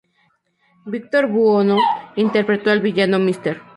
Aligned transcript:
Victor 0.87 1.27
Buono 1.27 1.77
interpretó 2.15 2.71
al 2.71 2.81
villano 2.81 3.19
Mr. 3.19 3.61